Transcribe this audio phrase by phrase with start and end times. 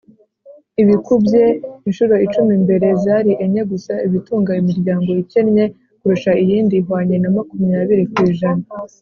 [0.81, 1.43] ibikubye
[1.87, 5.63] inshuro icumi (mbere zari enye gusa) ibitunga imiryango ikennye
[5.99, 8.63] kurusha iyindi ihwanye na makumyabiri ku ijana